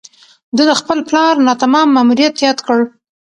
[0.55, 2.79] ده د خپل پلار ناتمام ماموریت یاد کړ.